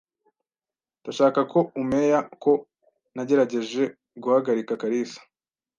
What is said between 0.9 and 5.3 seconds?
Ndashaka ko umea ko nagerageje guhagarika Kalisa.